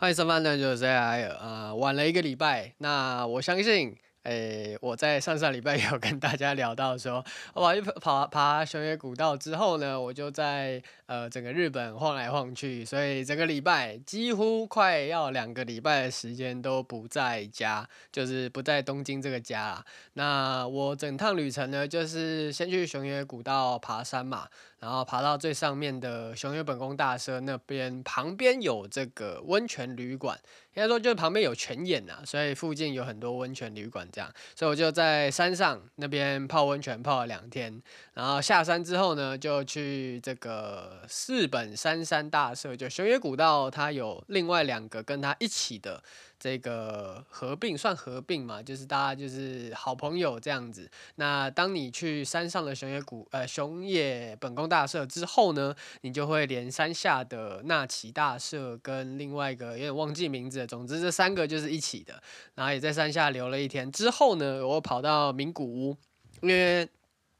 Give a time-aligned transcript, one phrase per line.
[0.00, 3.96] 欢迎收看，那就是 AI 啊，晚了一个礼拜，那我相信。
[4.24, 7.24] 诶，我在上上礼拜有跟大家聊到说，
[7.54, 7.80] 我跑去
[8.30, 19.82] 爬熊野古道之后呢，我就在呃整个日本晃来晃去，所以整个礼拜几乎快要两个礼拜的时间都不在家，就是不在东京这个家。
[20.12, 24.46] 那我整趟旅程呢，就是先去熊野古道爬山嘛，
[24.80, 30.38] 然后爬到最上面的熊野本宫大社那边，旁边有这个温泉旅馆。
[30.74, 37.82] 应该说，就是旁边有泉眼呐，所以附近有很多温泉旅馆这样，所以我就在山上那边泡温泉泡了两天，
[38.14, 46.00] 然后下山之后呢，就去这个四本山山大社，就熊野古道，它有另外两个跟它一起的。
[46.38, 50.90] 这个合并算合并嘛，就是大家就是好朋友这样子。
[51.16, 62.22] 那当你去山上的熊野谷呃熊野本宫大社之后呢，你就会连山下的那岐大社跟另外一个有点忘记名字，总之这三个就是一起的。
[62.54, 65.96] 然后也在山下留了一天之后呢，我跑到名古屋，
[66.40, 66.88] 因为。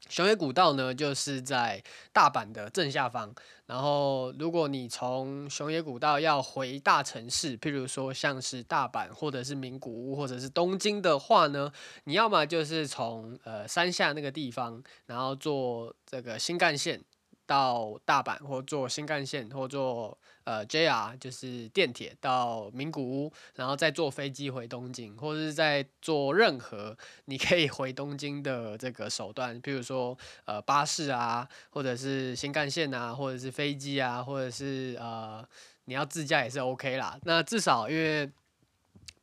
[0.09, 3.33] 熊野古道呢，就是在大阪的正下方。
[3.67, 11.71] 然后，如果你从熊野古道要回大城市，譬如说像是大阪，或者是名古屋，或者是东京的话呢，
[12.05, 17.03] 你要么就是从呃山下那个地方，然后坐这个新干线。
[17.49, 35.43] 到大阪，或坐新干线，或坐呃 JR，就是电铁到名古屋，然后再坐飞机回东京，或者是在坐任何你可以回东京的这个手段，比如说呃巴士啊，或者是新干线啊，或者是飞机啊，或者是呃
[35.85, 37.17] 你要自驾也是 OK 啦。
[37.23, 38.29] 那至少因为。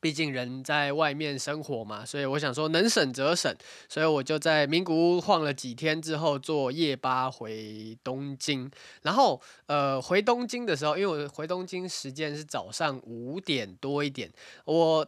[0.01, 3.55] 毕竟人在外面生活嘛，所以我想说能省则省，
[3.89, 8.71] 所以我就在名古屋晃了几天之后，坐夜巴回东京。
[9.03, 14.31] 然后呃，回东京的时候，因为我回东京时间是早上五点多一点，
[14.65, 15.07] 我。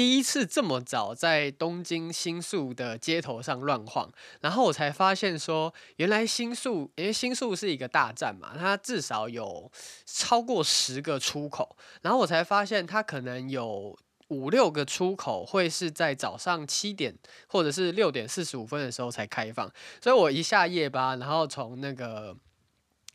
[0.00, 9.70] 第一次这么早在东京新宿的街头上乱晃，然后我才发现说，原来新宿，因为新宿是一个大站嘛，它至少有
[10.06, 13.94] 超过十个出口，然后我才发现它可能有
[14.28, 17.14] 五六个出口会是在早上七点
[17.46, 19.70] 或者是六点四十五分的时候才开放，
[20.00, 22.34] 所以我一下夜班，然后从那个。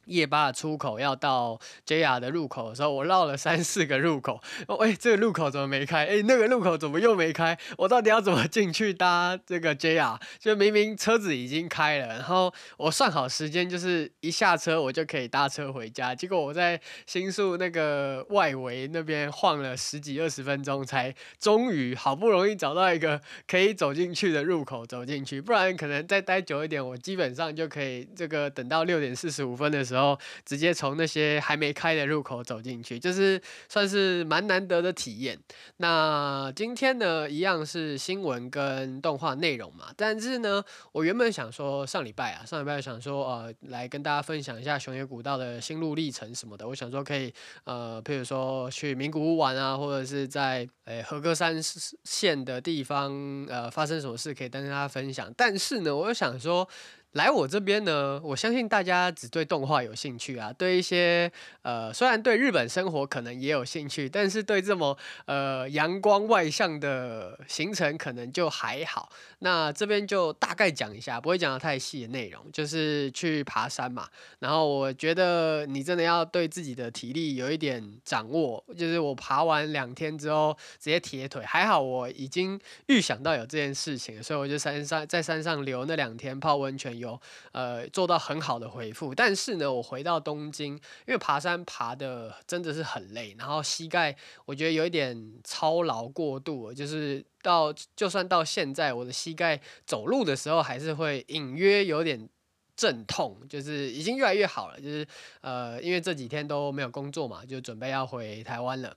[0.05, 4.39] 夜巴的出口要到 JR 的入口的时候，我绕了三四个入口。
[4.67, 6.05] 哦，哎，这个路口怎么没开？
[6.05, 7.57] 哎，那个路口怎么又没开？
[7.77, 10.19] 我到底要怎么进去搭这个 JR？
[10.39, 16.13] 就明明车子已经开了，然后我算好时间，就是一下车我就可以搭车回家。
[16.13, 25.41] 结果我在新宿那个外围那边晃了十几二十分钟，才终于好不容易找到一个可以走进去的入口走进去。
[25.41, 29.94] 不然可能再待久一点，我基本上就可以这个等到六点四十五分的时候。
[29.95, 35.39] 然后直接从那些还没开的入口走进去，就是算是蛮难得的体验。
[35.77, 39.93] 那今天呢，一样是新闻跟动画内容嘛。
[39.95, 40.61] 但是呢，
[40.91, 46.67] 我原本想说上礼拜啊，上礼拜想说呃，来跟大家分享一下熊野古道的心路历程什么的。
[46.67, 51.57] 我想说可以呃，譬如说去名古屋玩啊，或者是在诶和歌山
[52.03, 55.33] 县的地方呃发生什么事可以跟大家分享。
[55.37, 56.67] 但是呢，我又想说。
[57.15, 61.31] 来我这边呢，我相信大家只对动画有兴趣啊，对一些
[61.61, 69.09] 呃，虽然对日本生活可能也有兴趣，但是对这么呃阳光外向的行程可能就还好。
[69.39, 74.09] 那这边就大概讲一下，不会讲的太细的内容，就是去爬山嘛。
[74.39, 87.04] 然后我觉得你真的要对自己的体力有一点掌握，就是我爬完两天之后直接铁腿，还好我已经预想到有这件事情，所以我就山上在山上留那两天泡温泉游。
[87.05, 87.21] 有
[87.53, 90.73] 呃做到很好的回复，但是呢，我回到东京，
[91.07, 102.27] 因为爬山爬的真的是很累，然后膝盖我觉得有一点操劳过度，就是到就算到现在，我的膝盖走路的时候还是会隐约有点
[102.75, 105.07] 阵痛，就是已经越来越好了，就是
[105.41, 108.95] 呃因为这几天都没有工作嘛，就准备要回台湾了。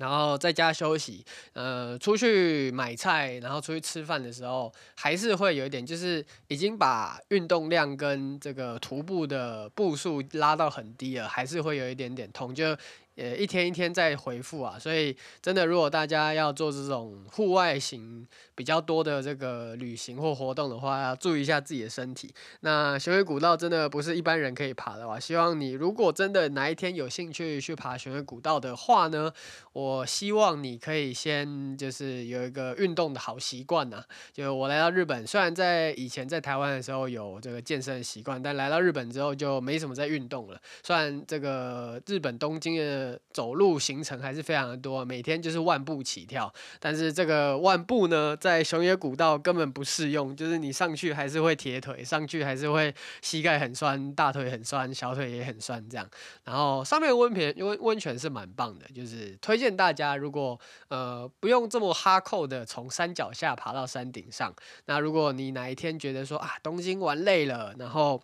[0.00, 12.74] 然后在家休息，呃，出去买菜，然后出去吃饭的时候，还是会有一点，就是已经把运动量跟这个徒步的步数拉到很低了，还是会有一点点痛，就。
[13.16, 22.32] 呃，一天一天在回复啊，所以真的，如果大家要做这种户外型比较多的这个旅行或活动的话，要注意一下自己的身体。
[22.60, 29.30] 那熊野古道真的不是一般人可以爬的话，希望你如果真的哪一天有兴趣去爬熊野古道的话呢，
[29.72, 34.02] 我希望你可以先就是有一个运动的好习惯呐。
[34.32, 40.60] 就我来到日本，虽然在以前在台湾的时候有这个健身的习惯，但来到日本之后就没什么在运动了。
[40.82, 46.52] 虽然这个日本东京的呃走路行程还是非常的多，每天就是万步起跳。
[46.78, 56.06] 但是这个万步呢，在熊野古道根本不适用，就是你上去还是会铁腿，上去还是会膝盖很酸，大腿很酸，小腿也很酸这样。
[56.44, 60.58] 然后上面温泉，因为温泉是蛮棒的，就是推荐大家，如果
[60.88, 64.54] 呃不用这么哈扣的从山脚下爬到山顶上，
[64.84, 68.20] 那如果你哪一天觉得说啊东京玩累了，然后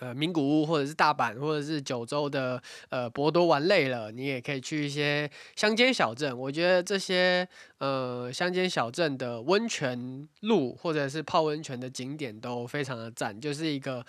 [0.00, 6.36] 呃，名古屋或者是大阪或者是九州的呃博多玩累了，你也可以去一些乡间小镇。
[6.36, 7.46] 我觉得这些
[7.78, 14.02] 呃乡间小镇的温泉路或者是泡温泉的景点都非常的赞，就是一个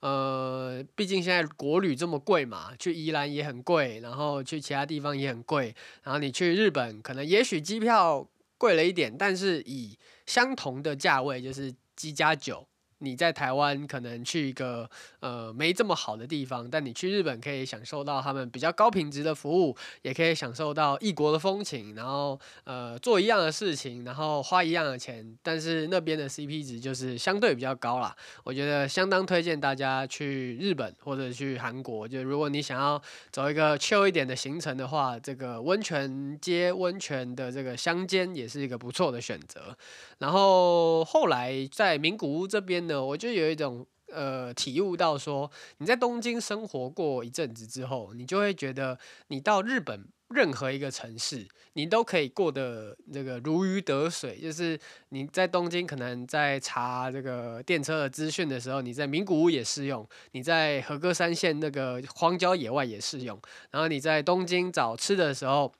[0.00, 8.28] 呃，毕竟现在国旅这么贵嘛，去宜兰也很贵，然后去其他地方也很贵，然后你去日本可能也许机票
[8.58, 9.96] 贵了一点，但是以
[10.26, 12.66] 相同的价位就是机加酒。
[13.00, 14.88] 你在台湾可能去一个
[15.20, 28.16] 呃没这么好的地方，但你去日本可以享受到他们比较高品质的服务，也可以享受到异国的风情，然后呃做一样的事情，然后花一样的钱，但是那边的 CP 值就是相对比较高啦。
[28.42, 32.08] 我觉得相当推荐大家去日本或者去韩国。
[32.08, 33.00] 就如果你想要
[33.30, 39.76] 走一个 chill 一点的行程的话，这个温泉街、温泉的这个乡间也是一个不错的选择。
[40.18, 42.87] 然后后来在名古屋这边。
[42.94, 48.98] 我就有一种呃体悟到说，你在东京生活过一阵子之后，你就会觉得
[49.28, 54.38] 你到日本任何一个城市，你都可以过得这个如鱼得水。
[54.40, 63.40] 就是你在东京可能在查这个电车的资讯的时候，你在名古屋也适用；你在和歌山县那个荒郊野外也适用。
[63.70, 65.72] 然后你在东京找吃的时候。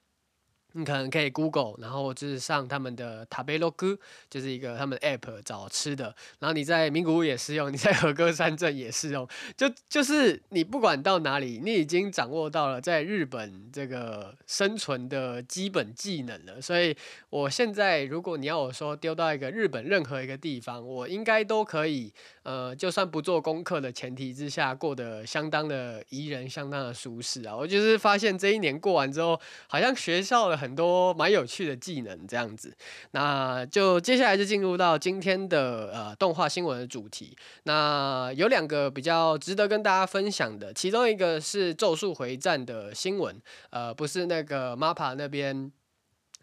[0.73, 3.99] 你可能可以 Google，然后就是上他们的 Tabelog，
[4.29, 6.15] 就是一个他们 App 找吃的。
[6.39, 9.27] 然后你在名古屋也适用，你在和歌山镇也适用。
[9.57, 16.61] 就就是你不管到哪里，你已经掌握到了在日本这个生存的基本技能了。
[16.61, 16.97] 所以
[17.31, 22.13] 我现在如果你要我说丢到一个日本任何一个地方，我应该都可以。
[22.45, 27.55] 呃，就算不做功课的前提之下，过得相当的宜人，相当的舒适啊。
[27.55, 32.77] 我就是发现这一年过完之后，好像学校了很多蛮有趣的技能这样子。
[33.13, 37.37] 那就接下来就进入到今天的呃动画新闻的主题。
[37.63, 43.41] 那有两个比较值得跟大家分享的，其中一个是《咒术回战》的新闻，
[43.71, 45.73] 呃，不是那个 MAPA 那边。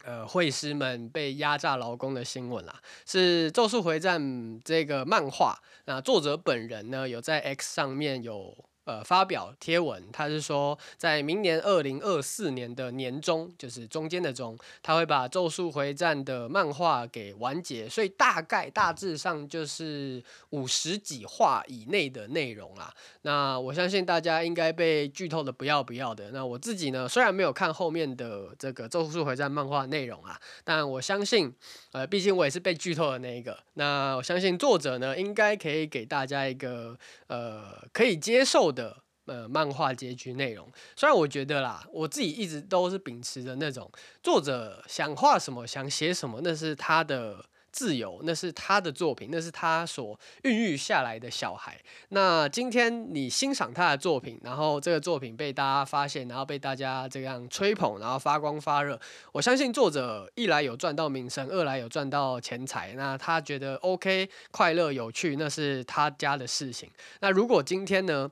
[0.04, 4.22] 呃，绘师们被压榨劳工的新闻啦，是《咒术回战》
[4.64, 5.58] 这个漫画。
[5.86, 8.56] 那作者本人呢，有在 X 上面有。
[8.86, 22.94] 呃，发表贴文，他是说，在明年二零二四年的年中，就是中间的中，他会把《咒术回战》的漫画给完结，所以大概大致上就是五十几话以内的内容啦。
[23.24, 26.30] 那我相信大家应该被剧透的不要不要的。
[26.30, 31.52] 那我自己呢，虽然没有看后面的这个《咒术回战》漫画内容啊，但我相信，
[31.92, 33.58] 呃，毕竟我也是被剧透的那一个。
[33.74, 36.96] 那我相信作者呢，应该可以给大家一个
[37.26, 38.96] 呃可以接受的
[39.26, 43.90] 呃漫画结局内容，虽然我觉得啦，我自己一直都是秉持着那种
[44.22, 47.46] 作者想画什么想写什么，那是他的。
[47.76, 51.78] 自由，那是他的作品，那是他所孕育下来的小孩。
[52.08, 58.98] 那今天你欣赏他的作品，然后这个作品被大家发现，然后被大家这样吹捧，然后发光发热。
[59.34, 62.94] 我相信作者一来有赚到名声，二来有赚到钱财。
[62.94, 66.90] 那他觉得 OK，快乐有趣，那是他家的事情。
[67.20, 68.32] 那如果今天呢，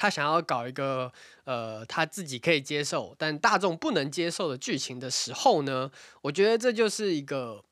[0.00, 1.12] 他想要搞一个
[1.44, 5.90] 呃他自己可以接受，但大众不能接受的剧情的时候呢，
[6.22, 7.62] 我觉得这就是一个。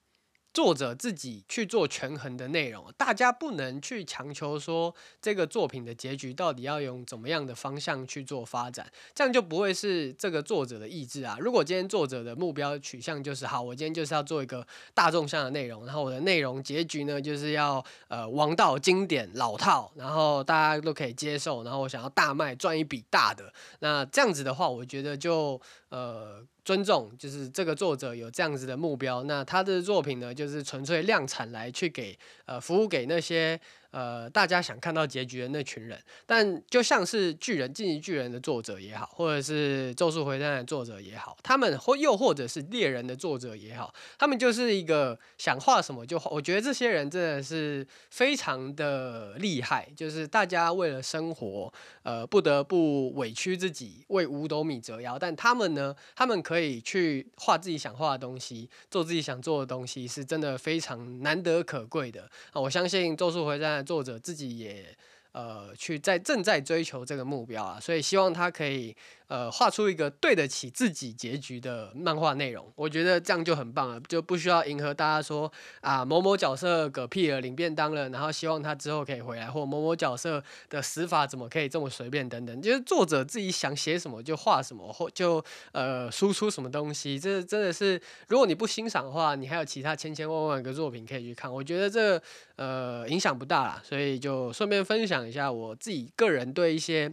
[0.52, 11.36] 作者自己去做权衡的内容，大家不能去强求说这个作品的结局到底要用怎么样的方向去做发展，这样就不会是这个作者的意志啊。
[11.40, 26.44] 如果今天作者的目标取向就是好，我今天就是要做一个大众向的内容，然后我的内容结局呢就是要呃王道经典老套，然后大家都可以接受，然后我想要大卖赚一笔大的，那这样子的话，我觉得就呃。
[26.68, 33.58] 尊重，就是这个作者有这样子的目标，那他的作品呢，就是纯粹量产来去给呃服务给那些。
[33.90, 46.30] 呃，大家想看到结局的那群人，但就像是巨人、进击巨人的作者也好，或者是咒术回战的作者也好，他们或又或者是猎人的作者也好，他们就是一个想画什么就画。
[46.30, 55.18] 我觉得这些人真的是非常的厉害，就是大家为了生活，呃，不得不委屈自己，为五斗米折腰。
[55.18, 62.60] 但他们呢，他们可以去画自己想画的东西，做自己想做的东西，是真的非常难得可贵的啊！
[62.60, 63.77] 我相信咒术回战。
[63.82, 64.96] 作者自己也
[65.32, 68.96] 呃去在正在追求这个目标啊，所以希望他可以
[69.28, 92.20] 呃画出一个对得起自己结局的漫画内容，我觉得这样就很棒了，就不需要迎合大家说啊某某角色嗝屁了领便当了，然后希望他之后可以回来，或某某角色的死法怎么可以这么随便等等，就是作者自己想写什么就画什么，或就呃输出什么东西，这真的是如果你不欣赏的话，你还有其他千千万万个作品可以去看，我觉得这
[92.56, 97.12] 呃影响不大啦，所以就顺便分享一下我自己个人对一些。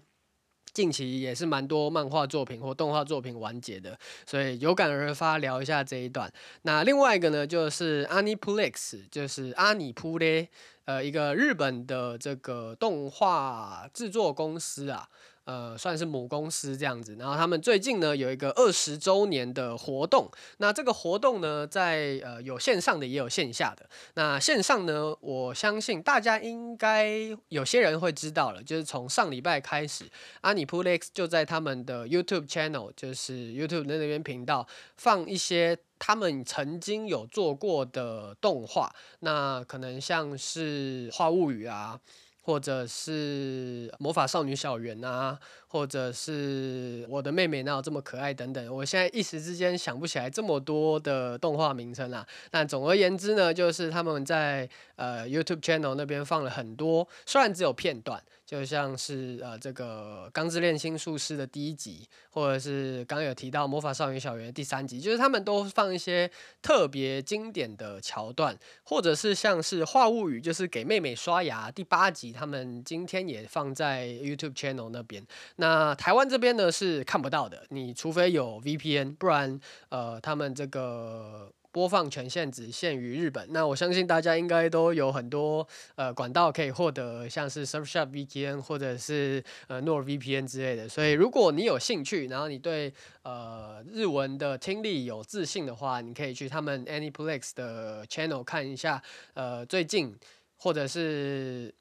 [0.76, 6.30] 近期也是蛮多漫画作品或动画作品完结的，所以有感而发聊一下这一段。
[6.64, 10.50] 那另外一个呢，就是 Aniplex，就是阿尼普勒，
[10.84, 15.08] 呃，一个日本的这个动画制作公司啊。
[15.46, 27.16] 呃，算是母公司这样子，然后他们最近呢有一个二十周年的活动，那这个活动呢在呃有线上的也有线下的，那线上呢，我相信大家应该
[27.50, 30.06] 有些人会知道了，就是从上礼拜开始，
[30.42, 42.00] 阿尼普 X 就在他们的 YouTube channel，就是 YouTube 的那边频道放一些他们曾经有做过的动画，那可能像是《花物语》啊。
[42.46, 45.38] 或者是魔法少女小圆啊，
[45.68, 52.24] 或者是我的妹妹哪有这么可爱等等，我现在一时之间想不起来这么多的动画名称啦。
[52.52, 58.24] 但总而言之呢，就是他们在呃 YouTube channel 那边放了很多，虽然只有片段。
[58.46, 66.30] 就像是呃这个《钢之炼心术师》的第一集，或者是刚有提到《魔法少女小圆》第三集，就是他们都放一些
[66.62, 75.26] 特别经典的桥段，或者是像是《话物语》，就是给妹妹刷牙第八集，他们今天也放在 YouTube channel 那边。
[75.56, 79.60] 那台湾这边呢是看不到的，你除非有 VPN，不然
[79.90, 81.52] 呃他们这个。
[81.76, 90.88] 播放权限只限于日本，那我相信大家应该都有很多呃管道可以获得，像是 Surfshark VPN 或者是呃 NordVPN 之类的。
[90.88, 99.04] 所以如果你有兴趣，然后你对呃日文的听力有自信的话，你可以去他们 Aniplex 的 channel 看一下，
[99.34, 100.18] 呃最近
[100.56, 101.76] 或者是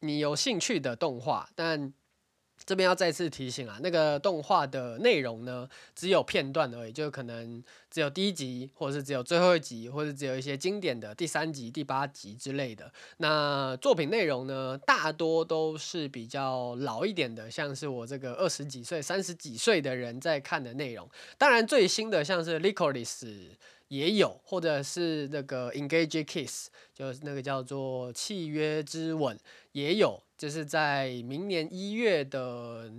[0.00, 1.92] 你有兴趣的动画，但。
[2.66, 12.90] 这边要再次提醒啊，那个动画的内容呢，只有片段而已，就可能只有第一集，或者是只有最后一集，或者只有一些经典的第三集、第八集之类的。
[13.18, 21.08] 那作品内容呢，大多都是比较老一点的，像是我这个二十几岁、三十几岁的人在看的内容。
[21.36, 23.24] 当然，最新的像是《Lycoris》
[23.94, 29.36] 也有，或者是那个《Engage Kiss》，就是那个叫做《契约之吻》
[29.72, 30.20] 也有。
[30.36, 32.90] 就是在明年一月的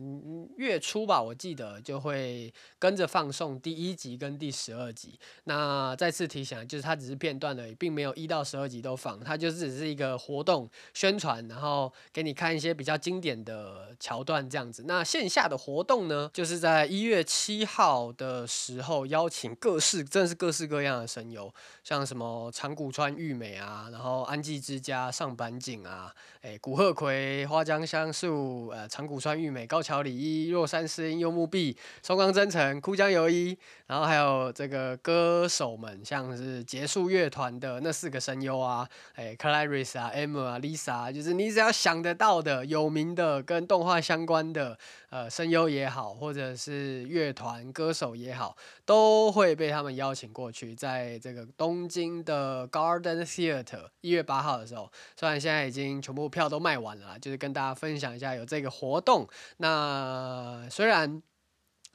[0.56, 5.20] 月初吧，我记得就会跟着放送第一集跟第十二集。
[5.44, 14.86] 那再次提醒，就是它只是片段而已，并没有一到十二集都放，它就是只是一个活动宣传，然后给你看一些比较经典的桥段这样子。
[14.88, 27.46] 那线下的活动呢，就是在一月七号的时候邀请各式，真的是各式各样样的声优，像什么长谷川裕美啊，然后安伎之家上坂井啊，诶，古贺葵。
[27.46, 44.78] 花江香树、呃，长谷川裕美、高桥李依、若山诗音、柚木碧、松冈真澄、哭江由一，然后还有这个歌手们，像是结束乐团的那四个声优啊，哎，Clarice 啊、Emma 啊、Lisa，就是你只要想得到的有名的跟动画相关的。
[45.12, 59.28] 呃，声优也好，或者是乐团歌手也好，都会被他们邀请过去，在这个东京的 Garden Theater 一月八号的时候，虽然现在已经全部票都卖完了，就是跟大家分享一下有这个活动。
[59.58, 61.22] 那虽然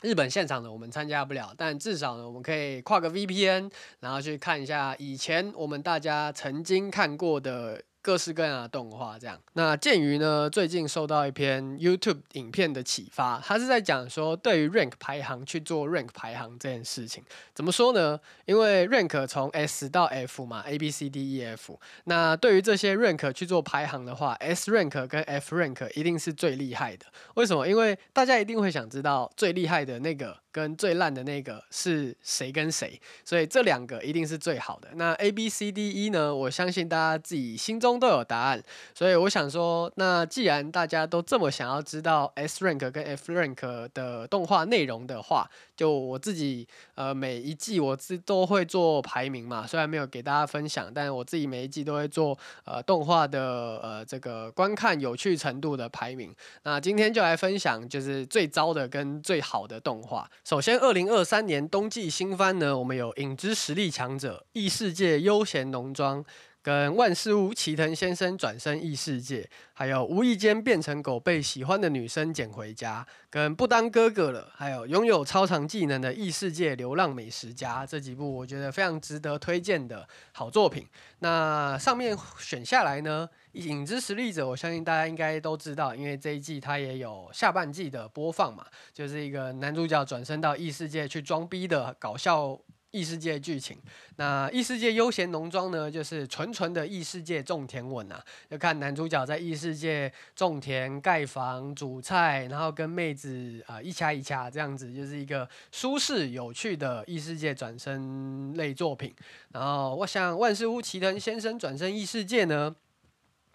[0.01, 3.71] 日本现场呢我们参加不了，但至少呢，我们可以跨个 VPN，
[4.01, 7.83] 然后去看一下以前我们大家曾经看过的。
[8.03, 9.39] 各式各样的动画，这样。
[9.53, 17.23] 那鉴于呢，最近受到一篇 YouTube 影片的启发，他是在讲说，对于 rank 排行去做 rank 排行这件事情，
[17.55, 18.19] 怎么说呢？
[18.47, 21.79] 因为 rank 从 S 到 F 嘛，A B C D E F。
[22.05, 27.07] 那对于这些 rank 去做排行的话，S rank 跟 F rank 一定是最厉害的。
[27.35, 27.69] 为什么？
[27.69, 30.37] 因为大家一定会想知道最厉害的那个。
[30.53, 34.89] 跟最烂的那个是谁跟谁，所以这两个一定是最好的。
[34.95, 36.35] 那 A B C D E 呢？
[36.35, 38.63] 我相信大家自己心中都有答案。
[38.95, 49.67] 所以我想说，那既然大家都这么想要知道 S rank 跟 F rank 的动画内容的话，就我自己呃每一季我自都会做排名嘛。
[49.67, 56.35] 虽然没有给大家分享，但我自己每一季都会做呃动画的呃这个观看有趣程度的排名。
[56.65, 60.29] 那今天就来分享就是最糟的跟最好的动画。
[60.51, 66.19] 首先，二零二三年冬季新番呢，我们有《影之实力强者》、《异世界悠闲农庄》、
[66.63, 80.87] 《跟万事屋齐藤先生转身异世界，还有无意间变成狗被喜欢的女生捡回家，跟不当哥哥了，还有拥有超长技能的异世界流浪美食家这几部，我觉得非常值得推荐的好作品。
[81.21, 92.61] 那上面选下来呢，《影之实力者》，我相信大家应该都知道，因为这一季它也有下半季的播放嘛，就是一个男主角转身到异世界去装逼的搞笑。
[92.93, 93.79] 异世界剧情，
[94.17, 98.21] 那异世界悠闲农庄呢，就是纯纯的异世界种田文啊。
[98.51, 109.15] 就看男主角在异世界种田、盖房、煮菜，然后跟妹子啊、一掐一掐这样子，就是一个舒适有趣的异世界转生类作品。
[109.53, 112.75] 然后我想万事屋齐藤先生转生异世界呢，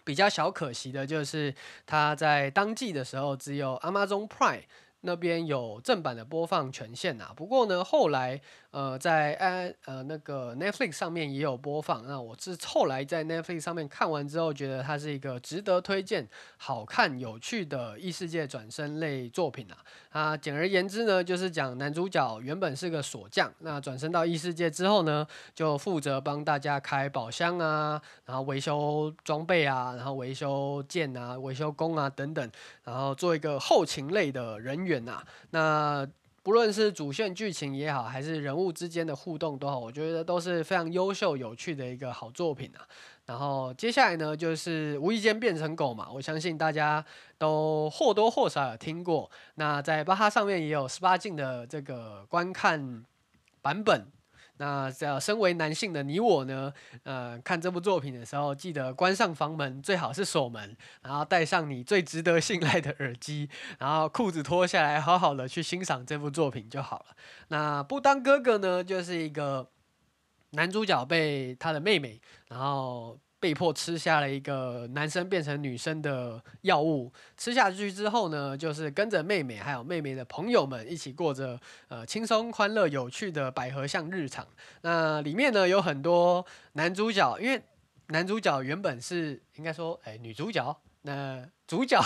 [0.02, 4.62] 比较小可惜的就是他在当季的时候只有 Amazon Prime。
[5.06, 8.38] 那边有正版的播放权限呐，不过呢，后来
[8.72, 12.04] 呃在呃呃那个 Netflix 上面也有播放。
[12.04, 19.78] 那我是后来在 Netflix 上面看完之后，觉得它是一个值得推荐、好看、有趣的异世界转生类作品啊。
[20.10, 32.50] 啊，简而言之呢，就是讲男主角原本是个锁匠，那转生到异世界之后呢，就负责帮大家开宝箱啊，然后维修装备啊，然后维修剑啊、维修弓啊等等，
[32.82, 34.95] 然后做一个后勤类的人员。
[35.50, 36.06] 那
[36.42, 42.86] 不论是主线剧情也好，还是人物之间的互动都好，我觉得都是非常优秀、有趣的一个好作品啊。
[43.26, 47.04] 然后接下来呢，就是无意间变成狗嘛，我相信大家
[47.36, 49.28] 都或多或少有听过。
[49.56, 53.04] 那在巴哈上面也有十八禁的这个观看
[53.60, 54.06] 版本。
[54.58, 56.72] 那这身为男性的你我呢，
[57.02, 63.48] 呃，看这部作品的时候，记得关上房门，最好是锁门，然后带上你最值得信赖的耳机，
[63.78, 67.06] 然后裤子脱下来，好好的去欣赏这部作品就好了。
[67.48, 69.68] 那不当哥哥呢，就是一个
[70.50, 73.18] 男主角被他的妹妹，然后。
[73.46, 84.44] 被迫吃下了一个男生变成女生的药物，吃下去之后呢，就是跟着妹妹还有妹妹的朋友们一起过着呃轻松、欢乐、有趣的百合像日常。
[84.80, 87.62] 那里面呢有很多男主角，因为
[88.08, 90.76] 男主角原本是应该说哎女主角。
[91.02, 92.00] 那主角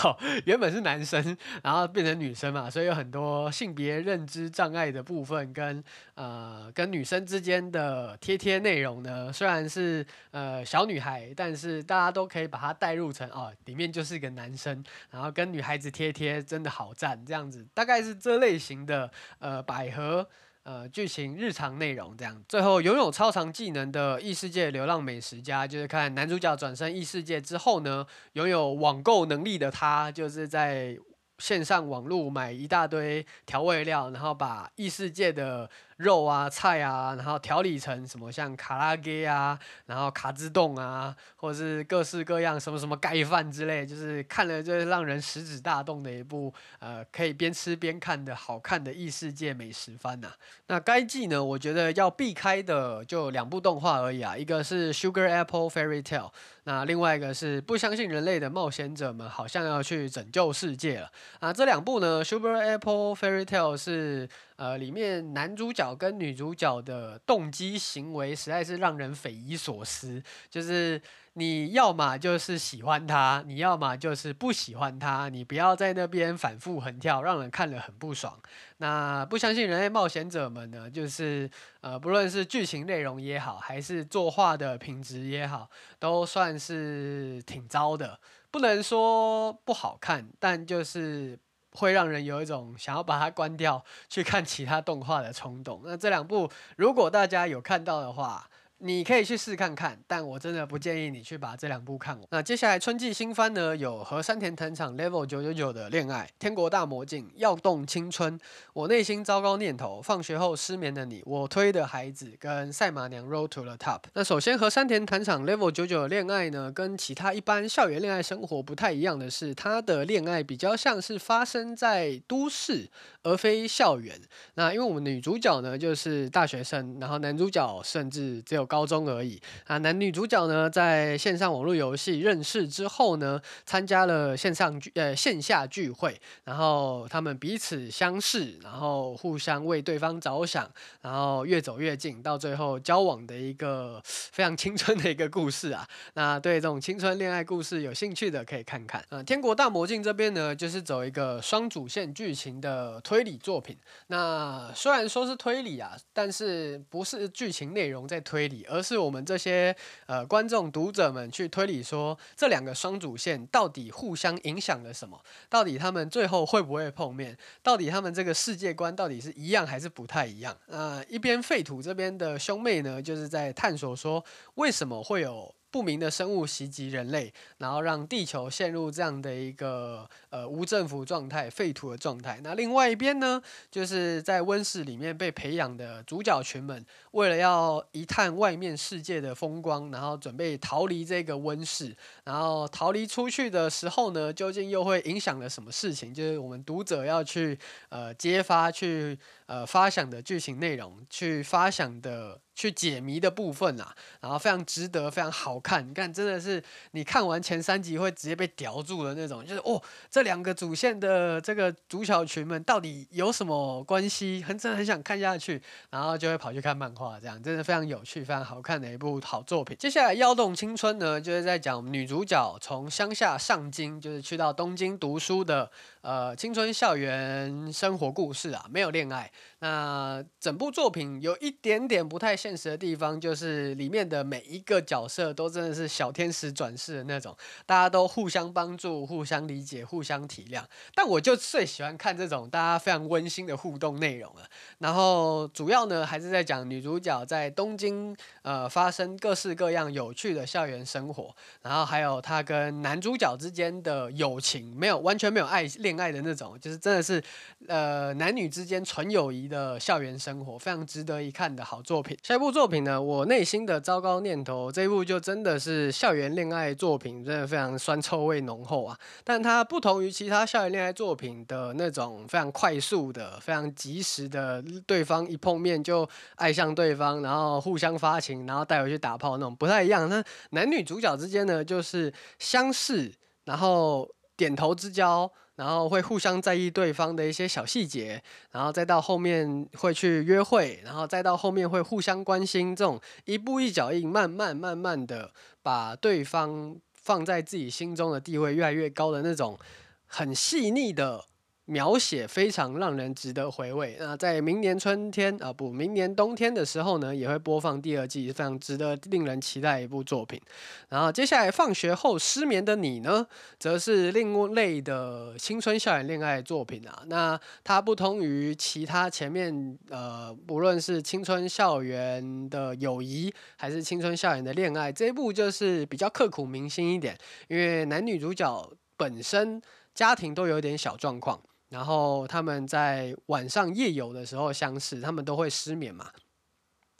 [0.45, 5.83] 原本是男生，然后变成女生嘛，所以有很多性别认知障碍的部分跟
[6.15, 20.27] 呃跟女生之间的贴贴内容呢，虽然是呃小女孩，但是大家都可以把它带入成哦，里面就是一个男生，然后跟女孩子贴贴，真的好赞，这样子大概是这类型的呃百合。
[20.63, 30.97] 呃，剧情日常内容这样，最后拥有超长技能的异世界流浪美食家，就是看男主角转身异世界之后呢，拥有网购能力的他，就是在。
[31.39, 35.67] 线上网络买一大堆调味料，然后把异世界的
[36.01, 50.35] 肉啊、菜啊，然后调理成什么像卡拉给啊，然后卡兹冻啊，或者是各式各样什么什么盖饭之类，就是看了就是让人食指大动的一部呃，可以边吃边看的好看的异世界美食番呐、啊。
[50.67, 56.31] 那该季呢，我觉得要避开的就两部动画而已啊，一个是 Sugar Apple Fairy Tale。
[56.63, 61.51] 那另外一个是不相信人类的冒险者们好像要去拯救世界了啊！
[61.51, 71.01] 这两部呢，《Sugar Apple Fairy Tale》是呃里面男主角跟女主角的动机行为实在是让人匪夷所思，就是。
[71.35, 78.37] 你要么就是喜欢他，你要么就是不喜欢他，你不要在那边反复横跳，让人看了很不爽。
[78.79, 80.91] 那不相信人类冒险者们呢？
[80.91, 88.19] 就是呃，不论是剧情内容也好，还是作画的品质也好，都算是挺糟的。
[88.51, 91.39] 不能说不好看，但就是
[91.71, 95.81] 会让人有一种想要把它关掉去看其他动画的冲动。
[95.85, 98.49] 那这两部，如果大家有看到的话，
[98.83, 102.27] 你可以去试看看，但我真的不建议你去把这两部看完。
[102.31, 108.39] 那接下来春季新番呢，有和山田藤场 Level 九九九的恋爱、天国大魔镜，要动青春、
[108.73, 113.99] 我内心糟糕念头、放学后失眠的你、我推的孩子跟赛马娘 Road to the Top。
[114.15, 122.89] 那首先和山田藤场 Level 九九的恋爱呢，跟其他一般校园恋爱生活不太一样的是，他的恋爱比较像是发生在都市，
[123.21, 124.19] 而非校园。
[124.55, 128.67] 那因为我们女主角呢就是大学生，然后男主角甚至只有。
[128.71, 145.85] 高中而已啊，男女主角呢在线上网络游戏认识之后呢，参加了线上聚呃线下聚会，然后他们彼此相识，然后互相为对方着想，然后越走越近，到最后交往的一个非常青春的一个故事啊。
[146.15, 149.21] 那对这种青春恋爱故事有兴趣的可以看看啊。
[149.21, 153.77] 天国大魔境这边呢，就是走一个双主线剧情的推理作品。
[154.07, 158.60] 那虽然说是推理啊，但是不是剧情内容在推理。
[158.69, 165.19] 而是我们这些呃观众读者们去推理说，这两个双主线到底互相影响了什么？
[165.49, 167.37] 到底他们最后会不会碰面？
[167.63, 170.57] 到底他们这个世界观到底是一样还是不太一样？
[170.67, 174.23] 那，一边废土这边的兄妹呢，就是在探索说
[174.55, 175.53] 为什么会有。
[175.71, 182.39] 不明的生物袭击人类，然后让地球陷入这样的一个呃无政府状态、废土的状态。
[182.43, 191.95] 那另外一边呢，就是在温室里面被培养的主角群们，为了要一探外面世界的风光，然后准备逃离这个温室。
[192.25, 196.13] 然后逃离出去的时候呢，究竟又会影响了什么事情？
[196.13, 197.57] 就是我们读者要去
[197.89, 199.17] 呃揭发、去
[199.51, 202.39] 呃发想的剧情内容，去发想的。
[202.53, 205.87] 去解谜的部分啊，然后非常值得，非常好看。
[205.89, 206.61] 你看，真的是
[206.91, 214.43] 你看完前三集会直接被叼住的那种，就是哦，这两个主线的这个主角群们到底有什么关系？
[214.43, 215.59] 很真的很想看下去，
[215.89, 219.75] 然后就会跑去看漫画，这样真的非常有趣、非常好看的一部好作品。
[219.79, 229.31] 接下来《跃动青春》呢，就是在讲女主角从乡下上京，就是去到东京读书的呃青春校园生活故事啊，没有恋爱。
[229.59, 240.63] 那整部作品有一点点不太现实的地方，就是里面的每一个角色都真的是小天使转世的那种，大家都互相帮助、互相理解、互相体谅。
[240.95, 244.41] 但我就最喜欢看这种大家非常温馨的互动内容了。
[244.79, 257.23] 然后主要呢还是在讲女主角在东京呃发生各式各样有趣的校园生活，然后还有她跟男主角之间的友情，没有完全没有爱恋爱的那种，就是真的是
[257.67, 262.17] 呃男女之间纯友谊的校园生活，非常值得一看的好作品。
[262.21, 268.97] 下一部作品呢，我内心的糟糕念头，这一部就真的是校园恋爱作品，真的非常酸臭味浓厚啊。
[269.23, 280.09] 但它不同于其他校园恋爱作品的那种非常快速的、非常及时的，对方一碰面就爱上对方，然后互相发情，然后带回去打炮那种不太一样。
[280.09, 283.11] 那男女主角之间呢，就是相识，
[283.45, 284.09] 然后
[284.41, 285.31] 点头之交。
[285.57, 299.59] 然后会互相在意对方的一些小细节，然后再到后面会去约会，然后再到后面会互相关心，这种一步一脚印，慢慢慢慢的把对方放在自己心中的地位越来越高的那种
[300.07, 301.25] 很细腻的。
[301.65, 303.95] 描写非常让人值得回味。
[303.99, 310.41] 那在明年春天啊，不，明年冬天的时候呢，也会播放第二季，非常值得令人期待一部作品。
[310.89, 313.25] 然后接下来放学后失眠的你呢，
[313.57, 317.03] 则是另类的青春校园恋爱作品啊。
[317.07, 329.61] 那它不同于其他前面呃，不论是青春校园的友谊，还是青春校园的恋爱，这一部就是比较刻骨铭心一点，因为男女主角本身
[329.93, 331.39] 家庭都有点小状况。
[331.71, 336.11] 然后他们在晚上夜游的时候相识，他们都会失眠嘛，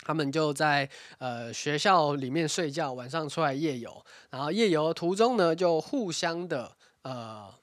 [0.04, 7.61] 他们就在呃学校里面睡觉，晚上出来夜游，然后夜游途中呢，就互相的呃。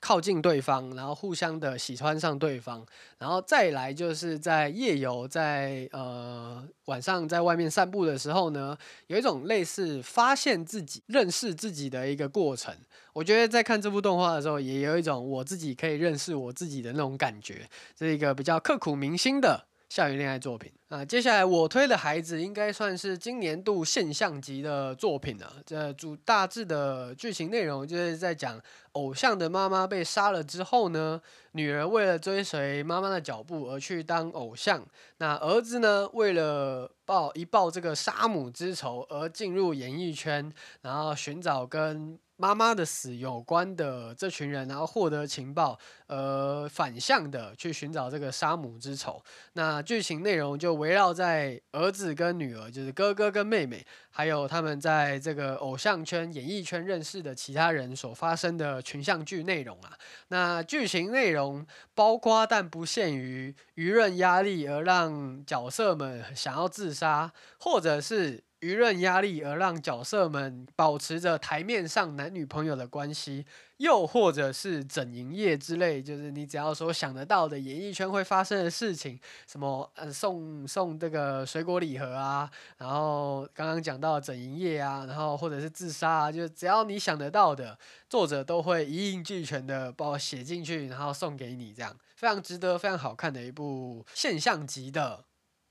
[0.00, 2.86] 靠近对方，然后互相的喜欢上对方，
[3.18, 12.74] 然后再来就是在夜游，在呃晚上在外面散步的时候呢，有一种类似发现自己、认识自己的一个过程。
[13.12, 19.66] 我觉得在看这部动画的时候，也有一种我自己可以认识我自己的那种感觉，是一个比较刻苦铭心的。
[19.88, 25.54] 校园恋爱作品啊，接下来我推的孩子应该算是今年度现象级的作品了。
[25.64, 28.60] 这主大致的剧情内容就是在讲
[28.92, 31.20] 偶像的妈妈被杀了之后呢，
[31.52, 34.86] 女儿为了追随妈妈的脚步而去当偶像，
[35.18, 42.18] 那儿子呢，为了报一报这个杀母之仇而进入演艺圈，然后寻找跟。
[42.40, 49.20] 妈妈的死有关的这群人，然后获得情报，呃，反向的去寻找这个杀母之仇。
[49.54, 59.98] 那剧情内容就围绕在儿子跟女儿，就是哥哥跟妹妹，还有他们在这个偶像圈、演艺圈认识的其他人所发生的群像剧内容啊。
[60.28, 68.44] 那剧情内容包括但不限于舆论压力而让角色们想要自杀，或者是。
[68.60, 87.78] 舆论压力而让角色们保持着台面上男女朋友的关系，又或者是整营业之类，就是你只要说想得到的演艺圈会发生的事情，什么呃送送这个水果礼盒啊，然后刚刚讲到整营业啊，然后或者是自杀啊，就只要你想得到的，
[88.10, 95.27] 作者都会一应俱全的把我写进去，然后送给你，这样非常值得、非常好看的一部现象级的。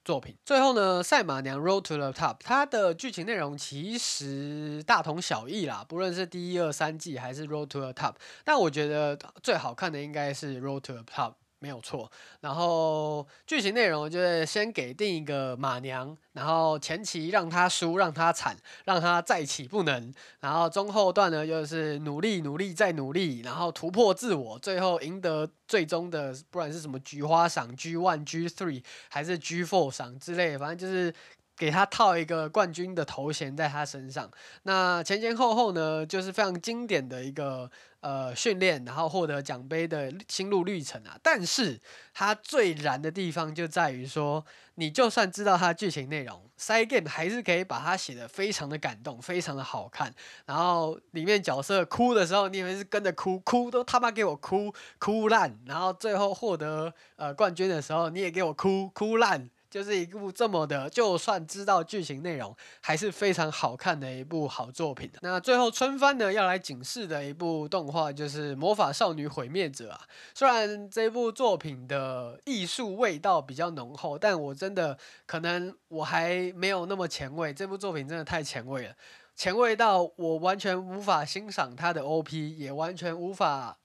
[0.07, 0.33] 作品。
[0.45, 8.13] 最后呢，《赛马娘 Road to the Top》它的剧情内容其实大同小异啦，不论是第一、二、三季还是《Road to the Top》，
[8.45, 12.11] 但我觉得最好看的应该是《Road to the Top》没有错。
[12.41, 20.13] 然后剧情内容就是先给定一个马娘，然后前期让她输，让她惨，让她再起不能。
[20.39, 31.13] 然后中后段呢，就是努力努力再努力，然后突破自我，最后赢得最终的，不管是什么菊花赏、G One、G Three 还是 G Four 赏之类，反正就是。
[31.57, 34.29] 给他套一个冠军的头衔在他身上，
[34.63, 37.69] 那前前后后呢，就是非常经典的一个
[38.01, 41.17] 呃训练，然后获得奖杯的心路历程啊。
[41.23, 41.79] 但是
[42.13, 50.13] 他最燃的地方就在于说，你就算知道他剧情内容，Cygame 还是可以把它写得非常的感动，非常的好看。
[50.45, 55.57] 然后里面角色哭的时候，你以为是跟着哭，哭都他妈给我哭哭烂。
[55.65, 59.49] 然后最后获得呃冠军的时候，你也给我哭哭烂。
[59.69, 65.11] 就是一部这么的，就算知道剧情内容，还是非常好看的一部好作品。
[65.21, 70.01] 那最后春番呢，要来警示的一部动画就是《魔法少女毁灭者》啊。
[70.33, 77.53] 虽然这部作品的艺术味道比较浓厚，但我真的可能我还没有那么前卫。
[77.53, 78.93] 这部作品真的太前卫了，
[79.35, 83.77] 前卫到我完全无法欣赏它的 OP，也完全无法。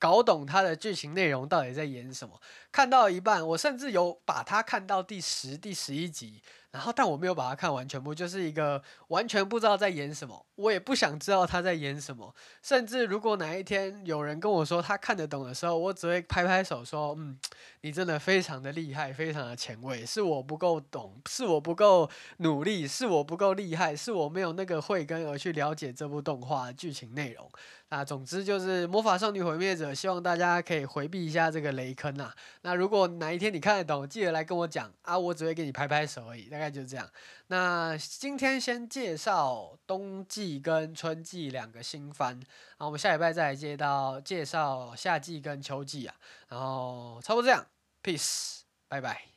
[0.00, 2.40] 搞懂他的剧情内容到底在演什么？
[2.72, 6.42] 看到一半，我甚至有把它看到第十、第十一集。
[6.72, 12.32] 然后，但我没有把它看完全部，就是一个完全不知道在演什么，我也不想知道他在演什么。
[12.62, 17.36] 甚至如果哪一天有人跟我说他看得懂的时候，我只会拍拍手说：“嗯，
[17.80, 20.06] 你真的非常的厉害，非常的前卫。
[20.06, 27.50] 是我不够懂，是我不够努力，是我不够厉害，是我没有那个慧根而去了解这部动画剧情内容。”
[27.92, 32.32] 那总之就是《魔法少女毁灭者》，希望大家可以回避一下这个雷坑啊。
[32.62, 36.46] 那如果哪一天你看得懂，记得来跟我讲啊，我只会给你拍拍手而已。
[36.60, 37.10] 大概就是这样。
[37.46, 46.14] 那今天先介绍冬季跟春季两个新番，然后我们下礼拜再来接到介绍夏季跟秋季啊。
[46.48, 47.66] 然后差不多这样
[48.02, 49.29] ，peace，拜拜。